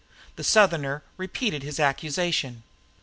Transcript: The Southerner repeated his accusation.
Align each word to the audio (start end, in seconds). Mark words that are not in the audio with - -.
The 0.35 0.43
Southerner 0.43 1.03
repeated 1.15 1.61
his 1.61 1.79
accusation. 1.79 2.63